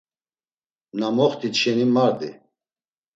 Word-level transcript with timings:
Na 0.99 1.07
moxtit 1.17 1.55
şeni 1.61 1.85
mardi. 1.93 2.29